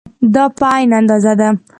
دا 0.33 0.43
په 0.57 0.65
عین 0.73 0.91
اندازه 0.99 1.33
ده. 1.39 1.49